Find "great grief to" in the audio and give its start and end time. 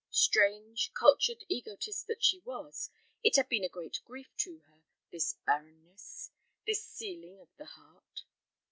3.69-4.57